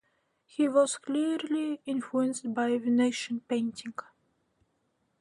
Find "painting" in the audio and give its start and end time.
3.41-3.93